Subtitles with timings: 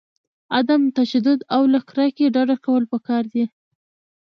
[0.57, 3.45] عدم تشدد او له کرکې ډډه کول پکار دي.